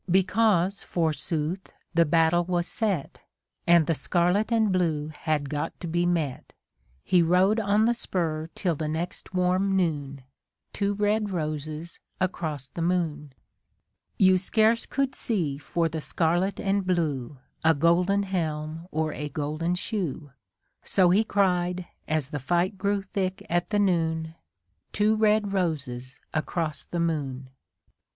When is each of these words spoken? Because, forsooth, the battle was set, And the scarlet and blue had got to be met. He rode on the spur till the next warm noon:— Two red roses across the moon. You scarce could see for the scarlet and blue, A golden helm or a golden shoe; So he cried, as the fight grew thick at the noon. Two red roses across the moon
Because, 0.09 0.81
forsooth, 0.81 1.71
the 1.93 2.05
battle 2.05 2.43
was 2.43 2.65
set, 2.65 3.19
And 3.67 3.85
the 3.85 3.93
scarlet 3.93 4.51
and 4.51 4.71
blue 4.71 5.09
had 5.13 5.47
got 5.47 5.79
to 5.79 5.85
be 5.85 6.07
met. 6.07 6.53
He 7.03 7.21
rode 7.21 7.59
on 7.59 7.85
the 7.85 7.93
spur 7.93 8.49
till 8.55 8.73
the 8.73 8.87
next 8.87 9.35
warm 9.35 9.75
noon:— 9.75 10.23
Two 10.73 10.95
red 10.95 11.29
roses 11.29 11.99
across 12.19 12.67
the 12.67 12.81
moon. 12.81 13.33
You 14.17 14.39
scarce 14.39 14.87
could 14.87 15.13
see 15.13 15.59
for 15.59 15.87
the 15.87 16.01
scarlet 16.01 16.59
and 16.59 16.83
blue, 16.83 17.37
A 17.63 17.75
golden 17.75 18.23
helm 18.23 18.87
or 18.89 19.13
a 19.13 19.29
golden 19.29 19.75
shoe; 19.75 20.31
So 20.83 21.11
he 21.11 21.23
cried, 21.23 21.85
as 22.07 22.29
the 22.29 22.39
fight 22.39 22.75
grew 22.75 23.03
thick 23.03 23.45
at 23.51 23.69
the 23.69 23.77
noon. 23.77 24.33
Two 24.93 25.15
red 25.15 25.53
roses 25.53 26.19
across 26.33 26.85
the 26.85 26.99
moon 26.99 27.49